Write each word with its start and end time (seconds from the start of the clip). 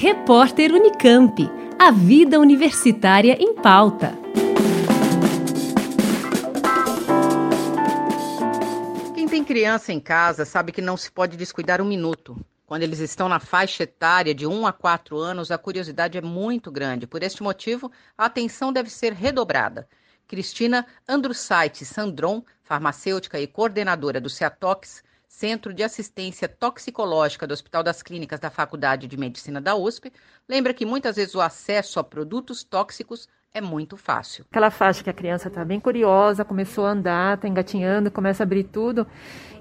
Repórter 0.00 0.72
Unicamp. 0.72 1.50
A 1.76 1.90
vida 1.90 2.38
universitária 2.38 3.36
em 3.42 3.52
pauta. 3.52 4.16
Quem 9.12 9.26
tem 9.26 9.42
criança 9.42 9.92
em 9.92 9.98
casa 9.98 10.44
sabe 10.44 10.70
que 10.70 10.80
não 10.80 10.96
se 10.96 11.10
pode 11.10 11.36
descuidar 11.36 11.80
um 11.80 11.84
minuto. 11.84 12.36
Quando 12.64 12.84
eles 12.84 13.00
estão 13.00 13.28
na 13.28 13.40
faixa 13.40 13.82
etária 13.82 14.32
de 14.32 14.46
1 14.46 14.68
a 14.68 14.72
4 14.72 15.16
anos, 15.16 15.50
a 15.50 15.58
curiosidade 15.58 16.16
é 16.16 16.22
muito 16.22 16.70
grande. 16.70 17.04
Por 17.04 17.24
este 17.24 17.42
motivo, 17.42 17.90
a 18.16 18.26
atenção 18.26 18.72
deve 18.72 18.90
ser 18.90 19.12
redobrada. 19.12 19.88
Cristina 20.28 20.86
Andrussait 21.08 21.84
Sandron, 21.84 22.44
farmacêutica 22.62 23.40
e 23.40 23.48
coordenadora 23.48 24.20
do 24.20 24.30
CEATOX, 24.30 25.02
Centro 25.28 25.72
de 25.74 25.82
Assistência 25.82 26.48
Toxicológica 26.48 27.46
do 27.46 27.52
Hospital 27.52 27.82
das 27.82 28.02
Clínicas 28.02 28.40
da 28.40 28.50
Faculdade 28.50 29.06
de 29.06 29.16
Medicina 29.16 29.60
da 29.60 29.76
USP, 29.76 30.10
lembra 30.48 30.72
que 30.74 30.86
muitas 30.86 31.16
vezes 31.16 31.34
o 31.34 31.40
acesso 31.40 32.00
a 32.00 32.04
produtos 32.04 32.64
tóxicos 32.64 33.28
é 33.52 33.60
muito 33.60 33.96
fácil. 33.96 34.44
Aquela 34.50 34.70
faixa 34.70 35.04
que 35.04 35.10
a 35.10 35.12
criança 35.12 35.48
está 35.48 35.64
bem 35.64 35.78
curiosa, 35.78 36.44
começou 36.44 36.86
a 36.86 36.90
andar, 36.90 37.36
está 37.36 37.46
engatinhando, 37.46 38.10
começa 38.10 38.42
a 38.42 38.44
abrir 38.44 38.64
tudo 38.64 39.06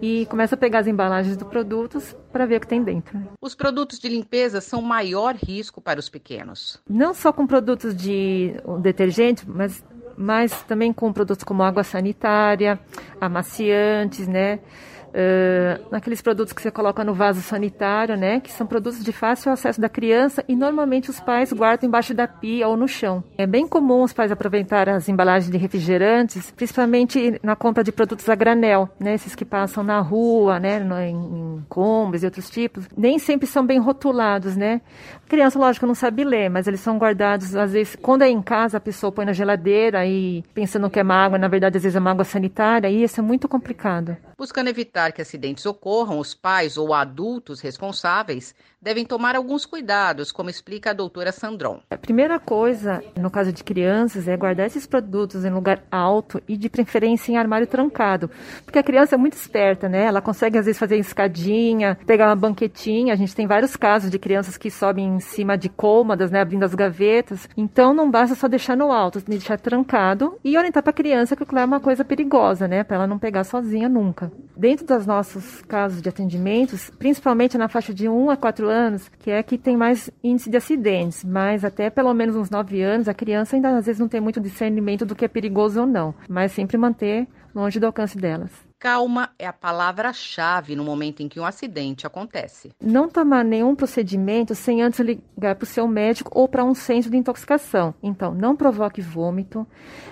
e 0.00 0.26
começa 0.26 0.54
a 0.54 0.58
pegar 0.58 0.80
as 0.80 0.86
embalagens 0.86 1.36
dos 1.36 1.48
produtos 1.48 2.16
para 2.32 2.46
ver 2.46 2.56
o 2.56 2.60
que 2.60 2.66
tem 2.66 2.82
dentro. 2.82 3.18
Os 3.40 3.54
produtos 3.54 3.98
de 3.98 4.08
limpeza 4.08 4.60
são 4.60 4.80
maior 4.80 5.34
risco 5.34 5.80
para 5.80 6.00
os 6.00 6.08
pequenos. 6.08 6.80
Não 6.88 7.12
só 7.12 7.32
com 7.32 7.46
produtos 7.46 7.94
de 7.94 8.54
detergente, 8.80 9.48
mas 9.48 9.84
mas 10.16 10.62
também 10.64 10.92
com 10.92 11.10
produtos 11.14 11.42
como 11.42 11.62
água 11.62 11.82
sanitária, 11.82 12.78
amaciantes, 13.18 14.28
né? 14.28 14.60
Uh, 15.10 15.86
naqueles 15.90 16.20
produtos 16.22 16.52
que 16.52 16.62
você 16.62 16.70
coloca 16.70 17.04
no 17.04 17.14
vaso 17.14 17.40
sanitário, 17.40 18.16
né? 18.16 18.40
Que 18.40 18.50
são 18.52 18.66
produtos 18.66 19.04
de 19.04 19.12
fácil 19.12 19.52
acesso 19.52 19.80
da 19.80 19.88
criança 19.88 20.44
e 20.48 20.56
normalmente 20.56 21.10
os 21.10 21.20
pais 21.20 21.52
guardam 21.52 21.88
embaixo 21.88 22.14
da 22.14 22.26
pia 22.26 22.68
ou 22.68 22.76
no 22.76 22.88
chão. 22.88 23.22
É 23.36 23.46
bem 23.46 23.66
comum 23.66 24.02
os 24.02 24.12
pais 24.12 24.32
aproveitar 24.32 24.88
as 24.88 25.08
embalagens 25.08 25.50
de 25.50 25.58
refrigerantes, 25.58 26.50
principalmente 26.50 27.38
na 27.42 27.54
compra 27.54 27.84
de 27.84 27.92
produtos 27.92 28.28
a 28.28 28.34
granel, 28.34 28.88
né? 28.98 29.14
Esses 29.14 29.34
que 29.34 29.44
passam 29.44 29.82
na 29.82 30.00
rua, 30.00 30.58
né? 30.58 30.80
Em, 30.80 31.14
em 31.14 31.64
combos 31.68 32.22
e 32.22 32.26
outros 32.26 32.48
tipos. 32.50 32.88
Nem 32.96 33.18
sempre 33.18 33.46
são 33.46 33.64
bem 33.64 33.78
rotulados, 33.78 34.56
né? 34.56 34.80
A 35.24 35.28
criança, 35.28 35.58
lógico, 35.58 35.86
não 35.86 35.94
sabe 35.94 36.24
ler, 36.24 36.48
mas 36.48 36.66
eles 36.66 36.80
são 36.80 36.98
guardados, 36.98 37.54
às 37.54 37.72
vezes, 37.72 37.96
quando 37.96 38.22
é 38.22 38.28
em 38.28 38.42
casa, 38.42 38.78
a 38.78 38.80
pessoa 38.80 39.12
põe 39.12 39.24
na 39.24 39.32
geladeira 39.32 40.04
e 40.06 40.42
pensando 40.54 40.90
que 40.90 40.98
é 40.98 41.02
uma 41.02 41.14
água, 41.14 41.38
na 41.38 41.48
verdade, 41.48 41.76
às 41.76 41.82
vezes 41.82 41.96
é 41.96 42.08
água 42.08 42.24
sanitária, 42.24 42.88
e 42.88 43.02
isso 43.02 43.20
é 43.20 43.22
muito 43.22 43.48
complicado. 43.48 44.16
Buscando 44.40 44.68
evitar 44.68 45.12
que 45.12 45.20
acidentes 45.20 45.66
ocorram, 45.66 46.18
os 46.18 46.32
pais 46.32 46.78
ou 46.78 46.94
adultos 46.94 47.60
responsáveis 47.60 48.54
devem 48.82 49.04
tomar 49.04 49.36
alguns 49.36 49.66
cuidados, 49.66 50.32
como 50.32 50.48
explica 50.48 50.90
a 50.90 50.94
doutora 50.94 51.32
Sandron. 51.32 51.80
A 51.90 51.98
primeira 51.98 52.40
coisa, 52.40 53.04
no 53.14 53.30
caso 53.30 53.52
de 53.52 53.62
crianças, 53.62 54.26
é 54.26 54.34
guardar 54.36 54.66
esses 54.66 54.86
produtos 54.86 55.44
em 55.44 55.50
lugar 55.50 55.82
alto 55.90 56.42
e 56.48 56.56
de 56.56 56.70
preferência 56.70 57.30
em 57.30 57.36
armário 57.36 57.66
trancado. 57.66 58.30
Porque 58.64 58.78
a 58.78 58.82
criança 58.82 59.16
é 59.16 59.18
muito 59.18 59.34
esperta, 59.34 59.86
né? 59.86 60.04
Ela 60.04 60.22
consegue 60.22 60.56
às 60.56 60.64
vezes 60.64 60.78
fazer 60.78 60.96
escadinha, 60.96 61.98
pegar 62.06 62.28
uma 62.28 62.36
banquetinha. 62.36 63.12
A 63.12 63.16
gente 63.16 63.34
tem 63.36 63.46
vários 63.46 63.76
casos 63.76 64.10
de 64.10 64.18
crianças 64.18 64.56
que 64.56 64.70
sobem 64.70 65.16
em 65.16 65.20
cima 65.20 65.58
de 65.58 65.68
cômodas, 65.68 66.30
né? 66.30 66.40
Abrindo 66.40 66.64
as 66.64 66.74
gavetas. 66.74 67.48
Então 67.54 67.92
não 67.92 68.10
basta 68.10 68.34
só 68.34 68.48
deixar 68.48 68.78
no 68.78 68.90
alto, 68.90 69.20
tem 69.20 69.34
que 69.34 69.40
deixar 69.40 69.58
trancado 69.58 70.38
e 70.42 70.56
orientar 70.56 70.82
para 70.82 70.90
a 70.90 70.94
criança 70.94 71.36
que 71.36 71.42
aquilo 71.42 71.58
é 71.58 71.64
uma 71.66 71.80
coisa 71.80 72.02
perigosa, 72.02 72.66
né? 72.66 72.82
Para 72.82 72.96
ela 72.96 73.06
não 73.06 73.18
pegar 73.18 73.44
sozinha 73.44 73.90
nunca. 73.90 74.32
Dentro 74.56 74.86
dos 74.86 75.06
nossos 75.06 75.60
casos 75.62 76.00
de 76.00 76.08
atendimentos, 76.08 76.90
principalmente 76.98 77.58
na 77.58 77.68
faixa 77.68 77.92
de 77.92 78.08
1 78.08 78.30
a 78.30 78.36
4 78.36 78.69
anos, 78.70 79.08
que 79.08 79.30
é 79.30 79.42
que 79.42 79.58
tem 79.58 79.76
mais 79.76 80.10
índice 80.22 80.48
de 80.48 80.56
acidentes, 80.56 81.24
mas 81.24 81.64
até 81.64 81.90
pelo 81.90 82.14
menos 82.14 82.36
uns 82.36 82.48
9 82.48 82.80
anos, 82.80 83.08
a 83.08 83.14
criança 83.14 83.56
ainda 83.56 83.76
às 83.76 83.86
vezes 83.86 84.00
não 84.00 84.08
tem 84.08 84.20
muito 84.20 84.40
discernimento 84.40 85.04
do 85.04 85.14
que 85.14 85.24
é 85.24 85.28
perigoso 85.28 85.80
ou 85.80 85.86
não, 85.86 86.14
mas 86.28 86.52
sempre 86.52 86.78
manter 86.78 87.26
longe 87.54 87.78
do 87.78 87.86
alcance 87.86 88.16
delas. 88.16 88.50
Calma 88.78 89.28
é 89.38 89.46
a 89.46 89.52
palavra-chave 89.52 90.74
no 90.74 90.82
momento 90.82 91.22
em 91.22 91.28
que 91.28 91.38
um 91.38 91.44
acidente 91.44 92.06
acontece. 92.06 92.72
Não 92.82 93.10
tomar 93.10 93.44
nenhum 93.44 93.74
procedimento 93.74 94.54
sem 94.54 94.80
antes 94.80 95.00
ligar 95.00 95.54
para 95.54 95.64
o 95.64 95.66
seu 95.66 95.86
médico 95.86 96.30
ou 96.34 96.48
para 96.48 96.64
um 96.64 96.74
centro 96.74 97.10
de 97.10 97.16
intoxicação. 97.18 97.94
Então, 98.02 98.32
não 98.32 98.56
provoque 98.56 99.02
vômito, 99.02 99.66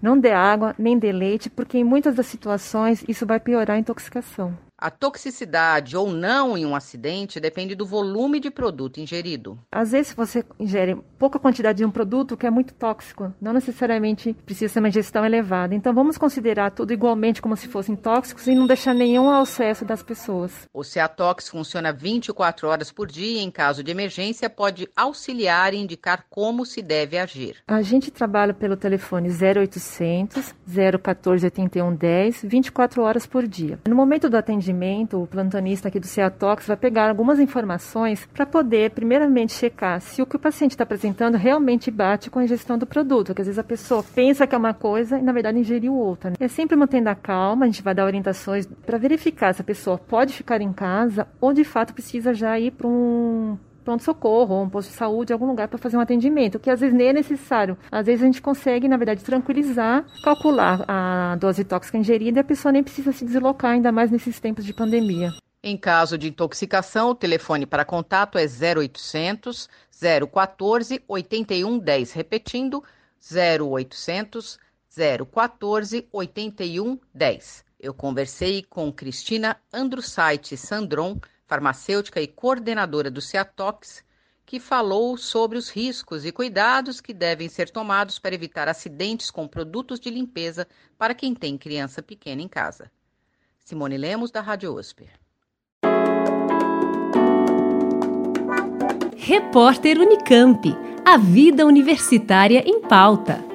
não 0.00 0.16
dê 0.16 0.30
água, 0.30 0.76
nem 0.78 0.96
dê 0.96 1.10
leite, 1.10 1.50
porque 1.50 1.76
em 1.76 1.82
muitas 1.82 2.14
das 2.14 2.26
situações 2.26 3.04
isso 3.08 3.26
vai 3.26 3.40
piorar 3.40 3.76
a 3.76 3.80
intoxicação. 3.80 4.56
A 4.82 4.90
toxicidade 4.90 5.96
ou 5.96 6.10
não 6.10 6.58
em 6.58 6.66
um 6.66 6.74
acidente 6.74 7.38
depende 7.38 7.76
do 7.76 7.86
volume 7.86 8.40
de 8.40 8.50
produto 8.50 8.98
ingerido. 8.98 9.56
Às 9.70 9.92
vezes 9.92 10.12
você 10.12 10.44
ingere 10.58 11.00
pouca 11.20 11.38
quantidade 11.38 11.78
de 11.78 11.84
um 11.84 11.90
produto 11.90 12.36
que 12.36 12.48
é 12.48 12.50
muito 12.50 12.74
tóxico, 12.74 13.32
não 13.40 13.52
necessariamente 13.52 14.34
precisa 14.44 14.72
ser 14.72 14.80
uma 14.80 14.88
ingestão 14.88 15.24
elevada. 15.24 15.72
Então 15.72 15.94
vamos 15.94 16.18
considerar 16.18 16.72
tudo 16.72 16.92
igualmente 16.92 17.40
como 17.40 17.56
se 17.56 17.68
fossem 17.68 17.94
tóxicos 17.94 18.48
e 18.48 18.56
não 18.56 18.66
deixar 18.66 18.92
nenhum 18.92 19.30
ao 19.30 19.42
acesso 19.42 19.84
das 19.84 20.02
pessoas. 20.02 20.68
O 20.74 20.82
Ceatox 20.82 21.48
funciona 21.48 21.92
24 21.92 22.66
horas 22.66 22.90
por 22.90 23.06
dia 23.06 23.38
e 23.38 23.44
em 23.44 23.52
caso 23.52 23.84
de 23.84 23.92
emergência 23.92 24.50
pode 24.50 24.88
auxiliar 24.96 25.74
e 25.74 25.78
indicar 25.78 26.24
como 26.28 26.66
se 26.66 26.82
deve 26.82 27.16
agir. 27.16 27.58
A 27.68 27.82
gente 27.82 28.10
trabalha 28.10 28.52
pelo 28.52 28.76
telefone 28.76 29.28
0800 29.28 30.52
014 31.00 31.46
8110 31.46 32.42
24 32.42 33.00
horas 33.00 33.26
por 33.26 33.46
dia. 33.46 33.78
No 33.86 33.94
momento 33.94 34.28
do 34.28 34.36
atendimento 34.36 34.71
atendimento, 34.72 35.22
o 35.22 35.26
plantonista 35.26 35.88
aqui 35.88 36.00
do 36.00 36.06
CEATOX 36.06 36.66
vai 36.66 36.76
pegar 36.76 37.08
algumas 37.08 37.38
informações 37.38 38.26
para 38.32 38.46
poder, 38.46 38.90
primeiramente, 38.90 39.52
checar 39.52 40.00
se 40.00 40.22
o 40.22 40.26
que 40.26 40.36
o 40.36 40.38
paciente 40.38 40.72
está 40.72 40.84
apresentando 40.84 41.36
realmente 41.36 41.90
bate 41.90 42.30
com 42.30 42.38
a 42.38 42.44
ingestão 42.44 42.78
do 42.78 42.86
produto, 42.86 43.28
porque 43.28 43.42
às 43.42 43.46
vezes 43.46 43.58
a 43.58 43.64
pessoa 43.64 44.02
pensa 44.14 44.46
que 44.46 44.54
é 44.54 44.58
uma 44.58 44.74
coisa 44.74 45.18
e, 45.18 45.22
na 45.22 45.32
verdade, 45.32 45.58
ingeriu 45.58 45.94
outra. 45.94 46.30
Né? 46.30 46.36
É 46.40 46.48
sempre 46.48 46.74
mantendo 46.74 47.10
a 47.10 47.14
calma, 47.14 47.64
a 47.64 47.68
gente 47.68 47.82
vai 47.82 47.94
dar 47.94 48.06
orientações 48.06 48.66
para 48.66 48.98
verificar 48.98 49.54
se 49.54 49.60
a 49.60 49.64
pessoa 49.64 49.98
pode 49.98 50.32
ficar 50.32 50.60
em 50.60 50.72
casa 50.72 51.26
ou, 51.40 51.52
de 51.52 51.64
fato, 51.64 51.92
precisa 51.92 52.32
já 52.32 52.58
ir 52.58 52.72
para 52.72 52.88
um 52.88 53.56
pronto-socorro 53.82 54.62
um 54.62 54.68
posto 54.68 54.90
de 54.90 54.96
saúde, 54.96 55.32
algum 55.32 55.46
lugar 55.46 55.68
para 55.68 55.78
fazer 55.78 55.96
um 55.96 56.00
atendimento, 56.00 56.58
que 56.58 56.70
às 56.70 56.80
vezes 56.80 56.94
nem 56.94 57.08
é 57.08 57.12
necessário. 57.12 57.76
Às 57.90 58.06
vezes 58.06 58.22
a 58.22 58.26
gente 58.26 58.42
consegue, 58.42 58.88
na 58.88 58.96
verdade, 58.96 59.24
tranquilizar, 59.24 60.04
calcular 60.22 60.84
a 60.88 61.36
dose 61.36 61.64
tóxica 61.64 61.98
ingerida 61.98 62.38
e 62.38 62.40
a 62.40 62.44
pessoa 62.44 62.72
nem 62.72 62.82
precisa 62.82 63.12
se 63.12 63.24
deslocar, 63.24 63.72
ainda 63.72 63.92
mais 63.92 64.10
nesses 64.10 64.40
tempos 64.40 64.64
de 64.64 64.72
pandemia. 64.72 65.32
Em 65.62 65.76
caso 65.76 66.18
de 66.18 66.28
intoxicação, 66.28 67.10
o 67.10 67.14
telefone 67.14 67.66
para 67.66 67.84
contato 67.84 68.36
é 68.36 68.44
0800 68.46 69.68
014 70.32 71.00
8110, 71.06 72.12
repetindo 72.12 72.82
0800 73.30 74.58
014 75.30 76.08
8110. 76.10 77.64
Eu 77.78 77.94
conversei 77.94 78.62
com 78.62 78.92
Cristina 78.92 79.56
Andrussait 79.72 80.56
Sandron, 80.56 81.20
farmacêutica 81.52 82.18
e 82.18 82.26
coordenadora 82.26 83.10
do 83.10 83.20
CEATOX, 83.20 84.02
que 84.46 84.58
falou 84.58 85.18
sobre 85.18 85.58
os 85.58 85.68
riscos 85.68 86.24
e 86.24 86.32
cuidados 86.32 86.98
que 86.98 87.12
devem 87.12 87.46
ser 87.46 87.68
tomados 87.68 88.18
para 88.18 88.34
evitar 88.34 88.70
acidentes 88.70 89.30
com 89.30 89.46
produtos 89.46 90.00
de 90.00 90.08
limpeza 90.08 90.66
para 90.96 91.14
quem 91.14 91.34
tem 91.34 91.58
criança 91.58 92.02
pequena 92.02 92.40
em 92.40 92.48
casa. 92.48 92.90
Simone 93.58 93.98
Lemos, 93.98 94.30
da 94.30 94.40
Rádio 94.40 94.74
USP. 94.74 95.10
Repórter 99.14 99.98
Unicamp. 99.98 100.74
A 101.04 101.18
vida 101.18 101.66
universitária 101.66 102.64
em 102.66 102.80
pauta. 102.80 103.51